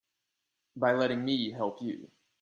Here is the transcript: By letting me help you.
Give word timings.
By 0.75 0.93
letting 0.93 1.23
me 1.23 1.51
help 1.51 1.79
you. 1.83 2.09